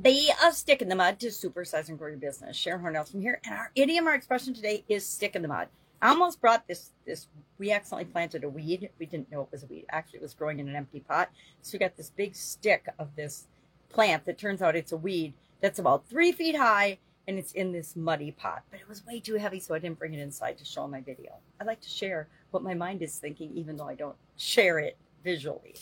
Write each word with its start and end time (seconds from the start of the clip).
Be 0.00 0.30
a 0.44 0.52
stick 0.52 0.80
in 0.80 0.88
the 0.88 0.94
mud 0.94 1.18
to 1.20 1.26
supersize 1.26 1.88
and 1.88 1.98
grow 1.98 2.08
your 2.08 2.18
business. 2.18 2.56
Sharon 2.56 2.82
Hornell 2.82 3.10
from 3.10 3.20
here, 3.20 3.40
and 3.44 3.54
our 3.54 3.72
idiom, 3.74 4.06
our 4.06 4.14
expression 4.14 4.54
today 4.54 4.84
is 4.88 5.04
stick 5.04 5.34
in 5.34 5.42
the 5.42 5.48
mud. 5.48 5.68
I 6.00 6.10
almost 6.10 6.40
brought 6.40 6.68
this. 6.68 6.90
This 7.04 7.26
we 7.58 7.72
accidentally 7.72 8.04
planted 8.04 8.44
a 8.44 8.48
weed. 8.48 8.90
We 9.00 9.06
didn't 9.06 9.32
know 9.32 9.40
it 9.40 9.48
was 9.50 9.64
a 9.64 9.66
weed. 9.66 9.86
Actually, 9.90 10.20
it 10.20 10.22
was 10.22 10.34
growing 10.34 10.60
in 10.60 10.68
an 10.68 10.76
empty 10.76 11.00
pot. 11.00 11.30
So 11.62 11.72
we 11.72 11.80
got 11.80 11.96
this 11.96 12.10
big 12.10 12.36
stick 12.36 12.86
of 13.00 13.16
this 13.16 13.48
plant 13.88 14.24
that 14.26 14.38
turns 14.38 14.62
out 14.62 14.76
it's 14.76 14.92
a 14.92 14.96
weed 14.96 15.34
that's 15.60 15.80
about 15.80 16.06
three 16.06 16.30
feet 16.30 16.54
high 16.54 16.98
and 17.26 17.36
it's 17.36 17.52
in 17.52 17.72
this 17.72 17.96
muddy 17.96 18.30
pot. 18.30 18.62
But 18.70 18.80
it 18.80 18.88
was 18.88 19.04
way 19.04 19.18
too 19.18 19.34
heavy, 19.34 19.58
so 19.58 19.74
I 19.74 19.80
didn't 19.80 19.98
bring 19.98 20.14
it 20.14 20.20
inside 20.20 20.58
to 20.58 20.64
show 20.64 20.86
my 20.86 21.00
video. 21.00 21.32
I 21.60 21.64
like 21.64 21.80
to 21.80 21.88
share 21.88 22.28
what 22.52 22.62
my 22.62 22.74
mind 22.74 23.02
is 23.02 23.18
thinking, 23.18 23.50
even 23.54 23.76
though 23.76 23.88
I 23.88 23.96
don't 23.96 24.16
share 24.36 24.78
it 24.78 24.96
visually. 25.24 25.74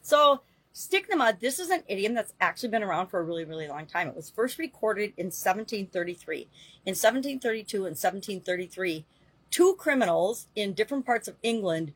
So 0.00 0.42
Stick 0.76 1.04
in 1.04 1.10
the 1.10 1.16
mud. 1.16 1.36
This 1.38 1.60
is 1.60 1.70
an 1.70 1.84
idiom 1.86 2.14
that's 2.14 2.34
actually 2.40 2.70
been 2.70 2.82
around 2.82 3.06
for 3.06 3.20
a 3.20 3.22
really, 3.22 3.44
really 3.44 3.68
long 3.68 3.86
time. 3.86 4.08
It 4.08 4.16
was 4.16 4.28
first 4.28 4.58
recorded 4.58 5.12
in 5.16 5.26
1733. 5.26 6.48
In 6.84 6.96
1732 6.96 7.76
and 7.76 7.96
1733, 7.96 9.04
two 9.52 9.76
criminals 9.78 10.48
in 10.56 10.72
different 10.72 11.06
parts 11.06 11.28
of 11.28 11.36
England 11.44 11.92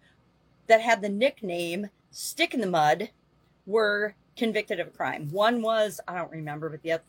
that 0.69 0.81
had 0.81 1.03
the 1.03 1.09
nickname 1.09 1.89
Stick 2.13 2.55
in 2.55 2.61
the 2.61 2.69
Mud 2.69 3.11
were 3.67 4.15
convicted 4.37 4.79
of 4.79 4.87
a 4.87 4.91
crime. 4.91 5.29
One 5.33 5.61
was, 5.61 6.01
I 6.07 6.15
don't 6.15 6.31
remember, 6.31 6.69
but 6.69 6.83
the 6.83 6.93
other 6.93 7.03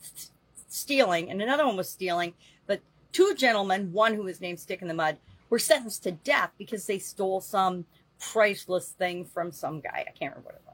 stealing, 0.70 1.30
and 1.30 1.40
another 1.40 1.68
one 1.68 1.78
was 1.78 1.88
stealing. 1.88 2.34
But 2.66 2.82
two 3.12 3.36
gentlemen, 3.38 3.94
one 3.94 4.16
who 4.16 4.24
was 4.24 4.42
named 4.42 4.60
Stick 4.60 4.82
in 4.82 4.88
the 4.88 4.96
Mud, 4.96 5.20
were 5.52 5.60
sentenced 5.60 6.02
to 6.04 6.14
death 6.14 6.50
because 6.58 6.88
they 6.88 6.98
stole 6.98 7.42
some 7.42 7.86
priceless 8.20 8.90
thing 8.90 9.24
from 9.24 9.52
some 9.52 9.82
guy. 9.82 10.04
I 10.08 10.12
can't 10.18 10.34
remember 10.34 10.46
what 10.46 10.56
it 10.56 10.62
was. 10.66 10.69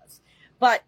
But 0.60 0.84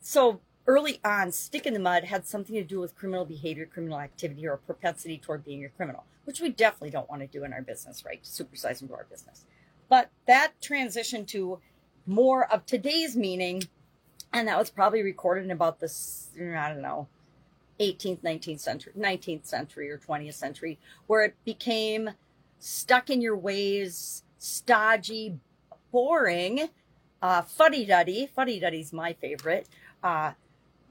so 0.00 0.40
early 0.66 1.00
on, 1.04 1.32
stick 1.32 1.66
in 1.66 1.74
the 1.74 1.80
mud 1.80 2.04
had 2.04 2.26
something 2.26 2.54
to 2.54 2.64
do 2.64 2.80
with 2.80 2.94
criminal 2.94 3.24
behavior, 3.24 3.66
criminal 3.66 3.98
activity, 3.98 4.46
or 4.46 4.54
a 4.54 4.58
propensity 4.58 5.18
toward 5.18 5.44
being 5.44 5.64
a 5.64 5.68
criminal, 5.68 6.04
which 6.24 6.40
we 6.40 6.50
definitely 6.50 6.90
don't 6.90 7.08
want 7.08 7.22
to 7.22 7.28
do 7.28 7.44
in 7.44 7.52
our 7.52 7.62
business, 7.62 8.04
right? 8.04 8.22
To 8.22 8.30
supersize 8.44 8.86
grow 8.86 8.98
our 8.98 9.06
business. 9.10 9.44
But 9.88 10.10
that 10.26 10.52
transitioned 10.60 11.26
to 11.28 11.60
more 12.06 12.50
of 12.52 12.66
today's 12.66 13.16
meaning, 13.16 13.62
and 14.32 14.46
that 14.48 14.58
was 14.58 14.70
probably 14.70 15.02
recorded 15.02 15.44
in 15.44 15.50
about 15.50 15.80
this, 15.80 16.28
I 16.38 16.68
don't 16.68 16.82
know, 16.82 17.08
18th, 17.80 18.20
19th 18.20 18.60
century, 18.60 18.92
19th 18.98 19.46
century 19.46 19.90
or 19.90 19.98
20th 19.98 20.34
century, 20.34 20.78
where 21.06 21.22
it 21.22 21.34
became 21.44 22.10
stuck 22.58 23.08
in 23.08 23.20
your 23.20 23.36
ways, 23.36 24.24
stodgy, 24.38 25.38
boring, 25.92 26.68
uh, 27.22 27.42
fuddy 27.42 27.84
duddy. 27.84 28.28
Fuddy 28.34 28.60
duddy's 28.60 28.92
my 28.92 29.12
favorite. 29.12 29.68
Uh, 30.02 30.32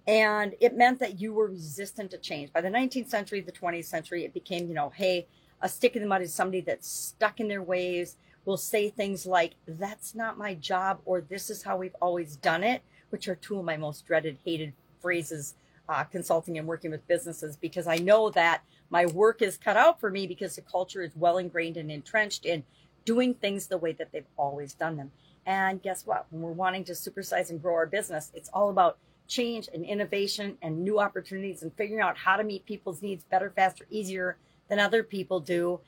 and 0.07 0.55
it 0.61 0.75
meant 0.75 0.99
that 0.99 1.19
you 1.19 1.33
were 1.33 1.47
resistant 1.47 2.11
to 2.11 2.17
change. 2.17 2.53
By 2.53 2.61
the 2.61 2.69
19th 2.69 3.09
century, 3.09 3.41
the 3.41 3.51
20th 3.51 3.85
century, 3.85 4.23
it 4.23 4.33
became, 4.33 4.67
you 4.67 4.73
know, 4.73 4.89
hey, 4.95 5.27
a 5.61 5.67
stick 5.67 5.95
in 5.95 6.01
the 6.01 6.07
mud 6.07 6.21
is 6.21 6.33
somebody 6.33 6.61
that's 6.61 6.87
stuck 6.87 7.39
in 7.39 7.47
their 7.47 7.63
ways, 7.63 8.15
will 8.45 8.57
say 8.57 8.89
things 8.89 9.25
like, 9.25 9.55
that's 9.67 10.15
not 10.15 10.37
my 10.37 10.53
job, 10.53 10.99
or 11.03 11.19
this 11.19 11.49
is 11.49 11.63
how 11.63 11.75
we've 11.75 11.95
always 12.01 12.37
done 12.37 12.63
it, 12.63 12.81
which 13.09 13.27
are 13.27 13.35
two 13.35 13.59
of 13.59 13.65
my 13.65 13.75
most 13.75 14.05
dreaded, 14.05 14.37
hated 14.45 14.71
phrases 15.01 15.55
uh, 15.89 16.03
consulting 16.05 16.57
and 16.57 16.67
working 16.67 16.91
with 16.91 17.05
businesses, 17.07 17.57
because 17.57 17.87
I 17.87 17.97
know 17.97 18.29
that 18.29 18.61
my 18.89 19.05
work 19.05 19.41
is 19.41 19.57
cut 19.57 19.75
out 19.75 19.99
for 19.99 20.09
me 20.09 20.27
because 20.27 20.55
the 20.55 20.61
culture 20.61 21.01
is 21.01 21.11
well 21.15 21.37
ingrained 21.37 21.75
and 21.75 21.91
entrenched 21.91 22.45
in 22.45 22.63
doing 23.03 23.33
things 23.33 23.67
the 23.67 23.77
way 23.77 23.91
that 23.93 24.11
they've 24.11 24.25
always 24.37 24.73
done 24.73 24.97
them. 24.97 25.11
And 25.47 25.81
guess 25.81 26.05
what? 26.05 26.27
When 26.29 26.41
we're 26.41 26.51
wanting 26.51 26.83
to 26.83 26.91
supersize 26.91 27.49
and 27.49 27.61
grow 27.61 27.73
our 27.73 27.85
business, 27.85 28.31
it's 28.35 28.49
all 28.49 28.69
about 28.69 28.97
change 29.29 29.69
and 29.73 29.85
innovation 29.85 30.57
and 30.61 30.83
new 30.83 30.99
opportunities 30.99 31.63
and 31.63 31.73
figuring 31.73 32.01
out 32.01 32.17
how 32.17 32.35
to 32.35 32.43
meet 32.43 32.65
people's 32.65 33.01
needs 33.01 33.23
better, 33.23 33.49
faster, 33.55 33.87
easier 33.89 34.37
than 34.67 34.77
other 34.77 35.03
people 35.03 35.39
do. 35.39 35.79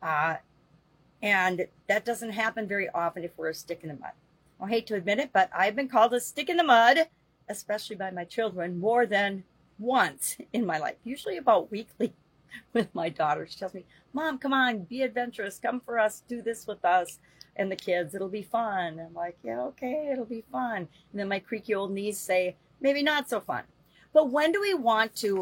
Uh, 0.00 0.36
and 1.20 1.66
that 1.88 2.04
doesn't 2.04 2.30
happen 2.30 2.68
very 2.68 2.88
often 2.90 3.24
if 3.24 3.32
we're 3.36 3.48
a 3.48 3.54
stick 3.54 3.80
in 3.82 3.88
the 3.88 3.96
mud. 3.96 4.12
I 4.60 4.68
hate 4.68 4.86
to 4.86 4.94
admit 4.94 5.18
it, 5.18 5.30
but 5.32 5.50
I've 5.52 5.74
been 5.74 5.88
called 5.88 6.14
a 6.14 6.20
stick 6.20 6.48
in 6.48 6.56
the 6.56 6.62
mud, 6.62 7.08
especially 7.48 7.96
by 7.96 8.12
my 8.12 8.24
children, 8.24 8.78
more 8.78 9.04
than 9.04 9.42
once 9.80 10.36
in 10.52 10.64
my 10.64 10.78
life, 10.78 10.96
usually 11.02 11.38
about 11.38 11.72
weekly 11.72 12.12
with 12.72 12.94
my 12.94 13.08
daughter. 13.08 13.48
She 13.48 13.58
tells 13.58 13.74
me, 13.74 13.84
Mom, 14.12 14.38
come 14.38 14.52
on, 14.52 14.84
be 14.84 15.02
adventurous, 15.02 15.58
come 15.58 15.80
for 15.80 15.98
us, 15.98 16.22
do 16.28 16.40
this 16.40 16.68
with 16.68 16.84
us 16.84 17.18
and 17.58 17.70
the 17.70 17.76
kids. 17.76 18.14
It'll 18.14 18.28
be 18.28 18.42
fun. 18.42 19.00
I'm 19.00 19.14
like, 19.14 19.36
yeah, 19.42 19.60
okay, 19.62 20.10
it'll 20.12 20.24
be 20.24 20.44
fun. 20.50 20.76
And 20.76 21.20
then 21.20 21.28
my 21.28 21.40
creaky 21.40 21.74
old 21.74 21.90
knees 21.90 22.18
say, 22.18 22.56
maybe 22.80 23.02
not 23.02 23.28
so 23.28 23.40
fun. 23.40 23.64
But 24.12 24.30
when 24.30 24.52
do 24.52 24.60
we 24.60 24.74
want 24.74 25.14
to 25.16 25.40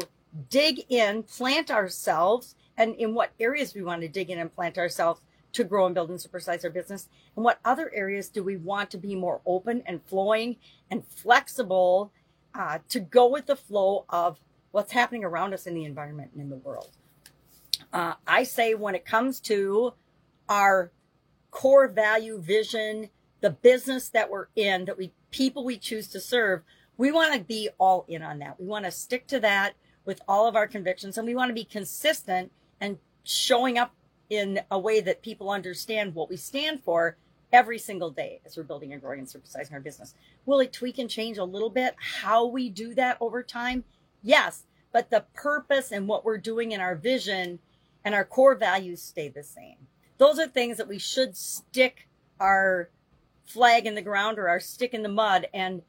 dig 0.49 0.85
in, 0.89 1.23
plant 1.23 1.71
ourselves, 1.71 2.55
and 2.77 2.95
in 2.95 3.13
what 3.13 3.31
areas 3.39 3.73
we 3.73 3.83
want 3.83 4.01
to 4.01 4.07
dig 4.07 4.29
in 4.29 4.39
and 4.39 4.53
plant 4.53 4.77
ourselves 4.77 5.21
to 5.53 5.63
grow 5.63 5.85
and 5.85 5.95
build 5.95 6.09
and 6.09 6.19
supersize 6.19 6.63
our 6.63 6.69
business? 6.69 7.07
And 7.35 7.45
what 7.45 7.59
other 7.63 7.91
areas 7.93 8.29
do 8.29 8.43
we 8.43 8.57
want 8.57 8.91
to 8.91 8.97
be 8.97 9.15
more 9.15 9.41
open 9.45 9.83
and 9.85 10.03
flowing 10.05 10.57
and 10.91 11.05
flexible 11.05 12.11
uh, 12.53 12.79
to 12.89 12.99
go 12.99 13.27
with 13.27 13.45
the 13.45 13.55
flow 13.55 14.05
of 14.09 14.39
what's 14.71 14.91
happening 14.91 15.23
around 15.23 15.53
us 15.53 15.65
in 15.65 15.73
the 15.73 15.85
environment 15.85 16.31
and 16.33 16.41
in 16.41 16.49
the 16.49 16.57
world? 16.57 16.89
Uh, 17.93 18.13
I 18.27 18.43
say 18.43 18.73
when 18.73 18.95
it 18.95 19.05
comes 19.05 19.39
to 19.41 19.93
our 20.49 20.91
core 21.57 21.87
value, 21.87 22.39
vision, 22.39 23.09
the 23.41 23.49
business 23.49 24.09
that 24.09 24.29
we're 24.29 24.45
in, 24.55 24.85
that 24.85 24.95
we 24.95 25.11
people 25.31 25.65
we 25.65 25.75
choose 25.75 26.07
to 26.07 26.19
serve, 26.19 26.61
we 26.97 27.11
want 27.11 27.33
to 27.33 27.39
be 27.39 27.67
all 27.79 28.05
in 28.07 28.21
on 28.21 28.37
that. 28.37 28.59
We 28.59 28.67
want 28.67 28.85
to 28.85 28.91
stick 28.91 29.25
to 29.29 29.39
that 29.39 29.73
with 30.05 30.21
all 30.27 30.47
of 30.47 30.55
our 30.55 30.67
convictions 30.67 31.17
and 31.17 31.25
we 31.25 31.33
want 31.33 31.49
to 31.49 31.55
be 31.55 31.63
consistent 31.63 32.51
and 32.79 32.99
showing 33.23 33.79
up 33.79 33.95
in 34.29 34.59
a 34.69 34.77
way 34.77 35.01
that 35.01 35.23
people 35.23 35.49
understand 35.49 36.13
what 36.13 36.29
we 36.29 36.37
stand 36.37 36.83
for 36.83 37.17
every 37.51 37.79
single 37.79 38.11
day 38.11 38.39
as 38.45 38.55
we're 38.55 38.61
building 38.61 38.93
and 38.93 39.01
growing 39.01 39.21
and 39.21 39.27
supersizing 39.27 39.73
our 39.73 39.79
business. 39.79 40.13
Will 40.45 40.59
it 40.59 40.71
tweak 40.71 40.99
and 40.99 41.09
change 41.09 41.39
a 41.39 41.43
little 41.43 41.71
bit 41.71 41.95
how 42.21 42.45
we 42.45 42.69
do 42.69 42.93
that 42.93 43.17
over 43.19 43.41
time? 43.41 43.83
Yes, 44.21 44.65
but 44.93 45.09
the 45.09 45.25
purpose 45.33 45.91
and 45.91 46.07
what 46.07 46.23
we're 46.23 46.37
doing 46.37 46.71
in 46.71 46.81
our 46.81 46.93
vision 46.93 47.57
and 48.05 48.13
our 48.13 48.25
core 48.25 48.53
values 48.53 49.01
stay 49.01 49.27
the 49.27 49.41
same 49.41 49.87
those 50.17 50.39
are 50.39 50.47
things 50.47 50.77
that 50.77 50.87
we 50.87 50.99
should 50.99 51.35
stick 51.35 52.07
our 52.39 52.89
flag 53.45 53.85
in 53.85 53.95
the 53.95 54.01
ground 54.01 54.37
or 54.37 54.49
our 54.49 54.59
stick 54.59 54.93
in 54.93 55.03
the 55.03 55.09
mud 55.09 55.47
and 55.53 55.81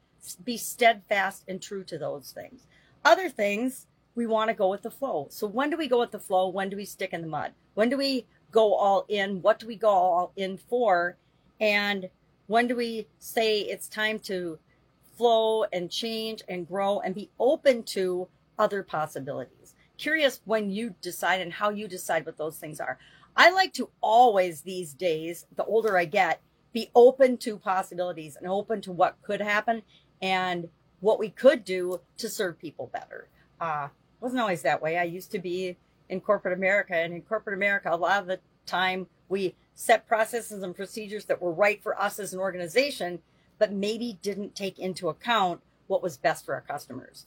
be 0.43 0.57
steadfast 0.57 1.43
and 1.47 1.61
true 1.61 1.83
to 1.83 1.97
those 1.97 2.31
things. 2.31 2.67
Other 3.03 3.29
things, 3.29 3.87
we 4.15 4.27
want 4.27 4.49
to 4.49 4.53
go 4.53 4.69
with 4.69 4.81
the 4.81 4.91
flow. 4.91 5.27
So 5.29 5.47
when 5.47 5.69
do 5.69 5.77
we 5.77 5.87
go 5.87 5.99
with 5.99 6.11
the 6.11 6.19
flow? 6.19 6.49
When 6.49 6.69
do 6.69 6.77
we 6.77 6.85
stick 6.85 7.13
in 7.13 7.21
the 7.21 7.27
mud? 7.27 7.53
When 7.73 7.89
do 7.89 7.97
we 7.97 8.25
go 8.51 8.73
all 8.73 9.05
in? 9.07 9.41
What 9.41 9.59
do 9.59 9.67
we 9.67 9.75
go 9.75 9.89
all 9.89 10.31
in 10.35 10.57
for? 10.57 11.15
And 11.59 12.09
when 12.47 12.67
do 12.67 12.75
we 12.75 13.07
say 13.19 13.61
it's 13.61 13.87
time 13.87 14.19
to 14.19 14.59
flow 15.17 15.65
and 15.71 15.91
change 15.91 16.43
and 16.47 16.67
grow 16.67 16.99
and 16.99 17.15
be 17.15 17.29
open 17.39 17.83
to 17.83 18.27
other 18.57 18.83
possibilities? 18.83 19.73
Curious 19.97 20.41
when 20.45 20.69
you 20.69 20.95
decide 21.01 21.41
and 21.41 21.53
how 21.53 21.69
you 21.69 21.87
decide 21.87 22.25
what 22.25 22.37
those 22.37 22.57
things 22.57 22.79
are. 22.79 22.97
I 23.39 23.51
like 23.51 23.71
to 23.75 23.89
always 24.01 24.63
these 24.63 24.93
days, 24.93 25.45
the 25.55 25.63
older 25.63 25.97
I 25.97 26.03
get, 26.03 26.41
be 26.73 26.91
open 26.93 27.37
to 27.37 27.57
possibilities 27.57 28.35
and 28.35 28.45
open 28.45 28.81
to 28.81 28.91
what 28.91 29.15
could 29.21 29.39
happen 29.39 29.81
and 30.21 30.67
what 30.99 31.19
we 31.19 31.29
could 31.29 31.63
do 31.63 32.01
to 32.17 32.27
serve 32.27 32.59
people 32.59 32.89
better. 32.91 33.29
Uh, 33.61 33.87
wasn't 34.19 34.41
always 34.41 34.61
that 34.63 34.81
way. 34.81 34.97
I 34.97 35.03
used 35.03 35.31
to 35.31 35.39
be 35.39 35.77
in 36.09 36.19
corporate 36.19 36.53
America, 36.53 36.93
and 36.93 37.13
in 37.13 37.21
corporate 37.21 37.55
America, 37.55 37.89
a 37.89 37.95
lot 37.95 38.19
of 38.19 38.27
the 38.27 38.41
time 38.65 39.07
we 39.29 39.55
set 39.73 40.05
processes 40.05 40.61
and 40.61 40.75
procedures 40.75 41.23
that 41.25 41.41
were 41.41 41.53
right 41.53 41.81
for 41.81 41.97
us 41.97 42.19
as 42.19 42.33
an 42.33 42.41
organization, 42.41 43.19
but 43.57 43.71
maybe 43.71 44.19
didn't 44.21 44.53
take 44.53 44.77
into 44.77 45.07
account 45.07 45.61
what 45.87 46.03
was 46.03 46.17
best 46.17 46.45
for 46.45 46.55
our 46.55 46.61
customers. 46.61 47.25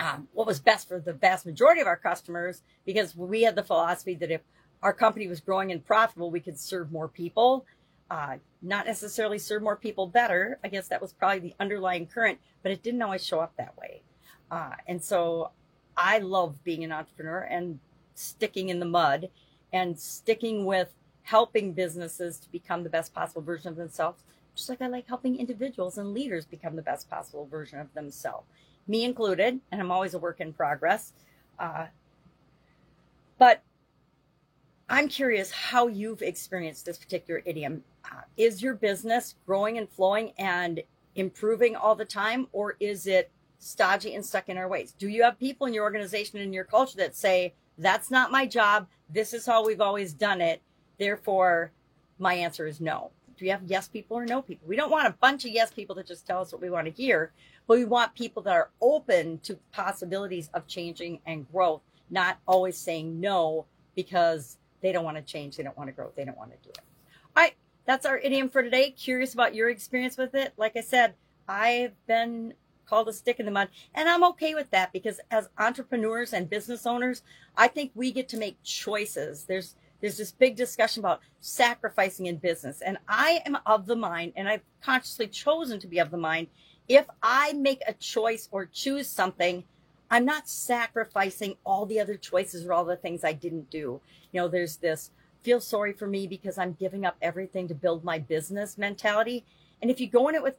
Um, 0.00 0.28
what 0.32 0.46
was 0.46 0.58
best 0.58 0.88
for 0.88 0.98
the 0.98 1.12
vast 1.12 1.44
majority 1.44 1.82
of 1.82 1.86
our 1.86 1.96
customers, 1.96 2.62
because 2.86 3.14
we 3.14 3.42
had 3.42 3.56
the 3.56 3.62
philosophy 3.62 4.14
that 4.14 4.30
if 4.30 4.40
our 4.82 4.92
company 4.92 5.26
was 5.28 5.40
growing 5.40 5.72
and 5.72 5.84
profitable, 5.84 6.30
we 6.30 6.40
could 6.40 6.58
serve 6.58 6.92
more 6.92 7.08
people. 7.08 7.66
Uh, 8.10 8.36
not 8.62 8.86
necessarily 8.86 9.38
serve 9.38 9.62
more 9.62 9.76
people 9.76 10.06
better. 10.06 10.58
I 10.64 10.68
guess 10.68 10.88
that 10.88 11.02
was 11.02 11.12
probably 11.12 11.40
the 11.40 11.54
underlying 11.60 12.06
current, 12.06 12.38
but 12.62 12.72
it 12.72 12.82
didn't 12.82 13.02
always 13.02 13.24
show 13.24 13.40
up 13.40 13.52
that 13.58 13.76
way. 13.76 14.02
Uh, 14.50 14.72
and 14.86 15.02
so 15.02 15.50
I 15.96 16.18
love 16.18 16.62
being 16.64 16.84
an 16.84 16.92
entrepreneur 16.92 17.40
and 17.40 17.78
sticking 18.14 18.70
in 18.70 18.80
the 18.80 18.86
mud 18.86 19.28
and 19.72 19.98
sticking 19.98 20.64
with 20.64 20.88
helping 21.22 21.72
businesses 21.74 22.38
to 22.38 22.50
become 22.50 22.82
the 22.82 22.88
best 22.88 23.12
possible 23.12 23.42
version 23.42 23.68
of 23.68 23.76
themselves, 23.76 24.22
just 24.54 24.70
like 24.70 24.80
I 24.80 24.86
like 24.86 25.06
helping 25.06 25.38
individuals 25.38 25.98
and 25.98 26.14
leaders 26.14 26.46
become 26.46 26.76
the 26.76 26.82
best 26.82 27.10
possible 27.10 27.46
version 27.46 27.78
of 27.78 27.92
themselves, 27.92 28.46
me 28.86 29.04
included. 29.04 29.60
And 29.70 29.80
I'm 29.80 29.90
always 29.90 30.14
a 30.14 30.18
work 30.18 30.40
in 30.40 30.54
progress. 30.54 31.12
Uh, 31.58 31.86
but 33.38 33.62
I'm 34.98 35.06
curious 35.06 35.52
how 35.52 35.86
you've 35.86 36.22
experienced 36.22 36.84
this 36.84 36.98
particular 36.98 37.40
idiom. 37.44 37.84
Uh, 38.04 38.22
is 38.36 38.60
your 38.60 38.74
business 38.74 39.36
growing 39.46 39.78
and 39.78 39.88
flowing 39.88 40.32
and 40.38 40.82
improving 41.14 41.76
all 41.76 41.94
the 41.94 42.04
time, 42.04 42.48
or 42.50 42.74
is 42.80 43.06
it 43.06 43.30
stodgy 43.60 44.16
and 44.16 44.26
stuck 44.26 44.48
in 44.48 44.58
our 44.58 44.66
ways? 44.66 44.96
Do 44.98 45.06
you 45.06 45.22
have 45.22 45.38
people 45.38 45.68
in 45.68 45.72
your 45.72 45.84
organization 45.84 46.40
and 46.40 46.52
your 46.52 46.64
culture 46.64 46.96
that 46.96 47.14
say, 47.14 47.54
that's 47.78 48.10
not 48.10 48.32
my 48.32 48.44
job. 48.44 48.88
This 49.08 49.32
is 49.32 49.46
how 49.46 49.64
we've 49.64 49.80
always 49.80 50.12
done 50.12 50.40
it. 50.40 50.62
Therefore, 50.98 51.70
my 52.18 52.34
answer 52.34 52.66
is 52.66 52.80
no. 52.80 53.12
Do 53.36 53.44
you 53.44 53.52
have 53.52 53.62
yes 53.66 53.86
people 53.86 54.16
or 54.16 54.26
no 54.26 54.42
people? 54.42 54.66
We 54.66 54.74
don't 54.74 54.90
want 54.90 55.06
a 55.06 55.16
bunch 55.20 55.44
of 55.44 55.52
yes 55.52 55.70
people 55.70 55.94
that 55.94 56.08
just 56.08 56.26
tell 56.26 56.40
us 56.40 56.50
what 56.50 56.60
we 56.60 56.70
want 56.70 56.86
to 56.86 56.92
hear, 56.92 57.30
but 57.68 57.78
we 57.78 57.84
want 57.84 58.16
people 58.16 58.42
that 58.42 58.52
are 58.52 58.70
open 58.80 59.38
to 59.44 59.60
possibilities 59.70 60.50
of 60.54 60.66
changing 60.66 61.20
and 61.24 61.48
growth, 61.52 61.82
not 62.10 62.40
always 62.48 62.76
saying 62.76 63.20
no 63.20 63.66
because 63.94 64.58
they 64.80 64.92
don't 64.92 65.04
want 65.04 65.16
to 65.16 65.22
change, 65.22 65.56
they 65.56 65.62
don't 65.62 65.76
want 65.76 65.88
to 65.88 65.92
grow, 65.92 66.10
they 66.14 66.24
don't 66.24 66.38
want 66.38 66.50
to 66.50 66.56
do 66.62 66.70
it. 66.70 66.80
All 67.36 67.42
right, 67.42 67.54
that's 67.86 68.06
our 68.06 68.18
idiom 68.18 68.48
for 68.48 68.62
today. 68.62 68.90
Curious 68.90 69.34
about 69.34 69.54
your 69.54 69.70
experience 69.70 70.16
with 70.16 70.34
it. 70.34 70.52
Like 70.56 70.76
I 70.76 70.80
said, 70.80 71.14
I've 71.48 71.94
been 72.06 72.54
called 72.86 73.08
a 73.08 73.12
stick 73.12 73.38
in 73.38 73.46
the 73.46 73.52
mud, 73.52 73.68
and 73.94 74.08
I'm 74.08 74.24
okay 74.24 74.54
with 74.54 74.70
that 74.70 74.92
because 74.92 75.20
as 75.30 75.48
entrepreneurs 75.58 76.32
and 76.32 76.48
business 76.48 76.86
owners, 76.86 77.22
I 77.56 77.68
think 77.68 77.92
we 77.94 78.12
get 78.12 78.28
to 78.30 78.38
make 78.38 78.62
choices. 78.62 79.44
There's 79.44 79.74
there's 80.00 80.16
this 80.16 80.30
big 80.30 80.54
discussion 80.54 81.00
about 81.00 81.20
sacrificing 81.40 82.26
in 82.26 82.36
business, 82.36 82.80
and 82.82 82.98
I 83.08 83.42
am 83.44 83.58
of 83.66 83.86
the 83.86 83.96
mind, 83.96 84.32
and 84.36 84.48
I've 84.48 84.62
consciously 84.80 85.26
chosen 85.26 85.80
to 85.80 85.86
be 85.86 85.98
of 85.98 86.10
the 86.10 86.16
mind. 86.16 86.48
If 86.88 87.06
I 87.22 87.52
make 87.54 87.82
a 87.86 87.92
choice 87.94 88.48
or 88.50 88.64
choose 88.66 89.08
something, 89.08 89.64
I'm 90.10 90.24
not 90.24 90.48
sacrificing 90.48 91.56
all 91.64 91.86
the 91.86 92.00
other 92.00 92.16
choices 92.16 92.64
or 92.64 92.72
all 92.72 92.84
the 92.84 92.96
things 92.96 93.24
I 93.24 93.32
didn't 93.32 93.70
do. 93.70 94.00
You 94.32 94.40
know, 94.40 94.48
there's 94.48 94.76
this 94.76 95.10
feel 95.42 95.60
sorry 95.60 95.92
for 95.92 96.06
me 96.06 96.26
because 96.26 96.58
I'm 96.58 96.72
giving 96.72 97.04
up 97.04 97.16
everything 97.22 97.68
to 97.68 97.74
build 97.74 98.04
my 98.04 98.18
business 98.18 98.76
mentality. 98.78 99.44
And 99.80 99.90
if 99.90 100.00
you 100.00 100.08
go 100.08 100.28
in 100.28 100.34
it 100.34 100.42
with 100.42 100.56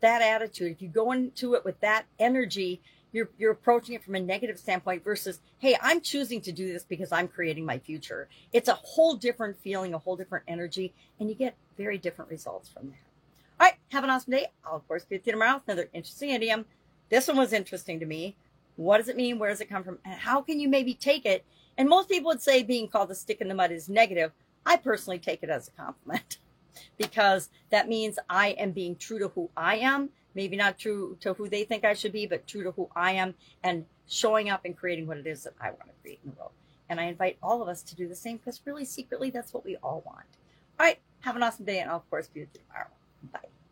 that 0.00 0.22
attitude, 0.22 0.72
if 0.72 0.82
you 0.82 0.88
go 0.88 1.12
into 1.12 1.54
it 1.54 1.64
with 1.64 1.80
that 1.80 2.06
energy, 2.18 2.80
you're 3.12 3.28
you're 3.36 3.52
approaching 3.52 3.94
it 3.94 4.02
from 4.02 4.14
a 4.14 4.20
negative 4.20 4.58
standpoint 4.58 5.04
versus, 5.04 5.40
hey, 5.58 5.76
I'm 5.82 6.00
choosing 6.00 6.40
to 6.42 6.52
do 6.52 6.72
this 6.72 6.84
because 6.84 7.12
I'm 7.12 7.28
creating 7.28 7.66
my 7.66 7.78
future. 7.78 8.28
It's 8.52 8.68
a 8.68 8.74
whole 8.74 9.14
different 9.16 9.58
feeling, 9.60 9.92
a 9.94 9.98
whole 9.98 10.16
different 10.16 10.44
energy, 10.48 10.94
and 11.20 11.28
you 11.28 11.34
get 11.34 11.54
very 11.76 11.98
different 11.98 12.30
results 12.30 12.68
from 12.68 12.88
that. 12.88 12.96
All 13.60 13.66
right, 13.66 13.74
have 13.90 14.02
an 14.02 14.10
awesome 14.10 14.32
day. 14.32 14.46
I'll 14.64 14.76
of 14.76 14.88
course 14.88 15.04
be 15.04 15.16
with 15.16 15.26
you 15.26 15.32
tomorrow 15.32 15.56
with 15.56 15.64
another 15.68 15.88
interesting 15.92 16.30
idiom. 16.30 16.64
This 17.10 17.28
one 17.28 17.36
was 17.36 17.52
interesting 17.52 18.00
to 18.00 18.06
me. 18.06 18.34
What 18.76 18.98
does 18.98 19.08
it 19.08 19.16
mean? 19.16 19.38
Where 19.38 19.50
does 19.50 19.60
it 19.60 19.68
come 19.68 19.84
from? 19.84 19.98
And 20.04 20.14
how 20.14 20.40
can 20.40 20.60
you 20.60 20.68
maybe 20.68 20.94
take 20.94 21.26
it? 21.26 21.44
And 21.76 21.88
most 21.88 22.08
people 22.08 22.28
would 22.28 22.42
say 22.42 22.62
being 22.62 22.88
called 22.88 23.10
a 23.10 23.14
stick 23.14 23.40
in 23.40 23.48
the 23.48 23.54
mud 23.54 23.72
is 23.72 23.88
negative. 23.88 24.32
I 24.64 24.76
personally 24.76 25.18
take 25.18 25.42
it 25.42 25.50
as 25.50 25.68
a 25.68 25.70
compliment 25.72 26.38
because 26.98 27.50
that 27.70 27.88
means 27.88 28.18
I 28.28 28.48
am 28.50 28.72
being 28.72 28.96
true 28.96 29.18
to 29.18 29.28
who 29.28 29.50
I 29.56 29.76
am. 29.76 30.10
Maybe 30.34 30.56
not 30.56 30.78
true 30.78 31.16
to 31.20 31.34
who 31.34 31.48
they 31.48 31.64
think 31.64 31.84
I 31.84 31.94
should 31.94 32.12
be, 32.12 32.26
but 32.26 32.46
true 32.46 32.62
to 32.62 32.70
who 32.72 32.88
I 32.96 33.12
am 33.12 33.34
and 33.62 33.84
showing 34.08 34.48
up 34.48 34.64
and 34.64 34.76
creating 34.76 35.06
what 35.06 35.18
it 35.18 35.26
is 35.26 35.44
that 35.44 35.54
I 35.60 35.70
want 35.70 35.86
to 35.86 35.92
create 36.02 36.20
in 36.24 36.30
the 36.30 36.36
world. 36.36 36.52
And 36.88 37.00
I 37.00 37.04
invite 37.04 37.38
all 37.42 37.62
of 37.62 37.68
us 37.68 37.82
to 37.82 37.96
do 37.96 38.08
the 38.08 38.14
same 38.14 38.38
because 38.38 38.60
really 38.64 38.84
secretly 38.84 39.30
that's 39.30 39.52
what 39.52 39.64
we 39.64 39.76
all 39.76 40.02
want. 40.06 40.26
All 40.78 40.86
right. 40.86 40.98
Have 41.20 41.36
an 41.36 41.42
awesome 41.42 41.64
day. 41.64 41.80
And 41.80 41.90
I'll 41.90 41.98
of 41.98 42.10
course 42.10 42.28
be 42.28 42.40
with 42.40 42.50
you 42.54 42.60
tomorrow. 42.68 42.88
Bye. 43.32 43.51